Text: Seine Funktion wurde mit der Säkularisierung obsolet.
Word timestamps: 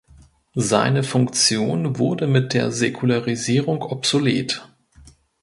Seine 0.55 1.03
Funktion 1.03 1.99
wurde 1.99 2.25
mit 2.25 2.55
der 2.55 2.71
Säkularisierung 2.71 3.83
obsolet. 3.83 4.67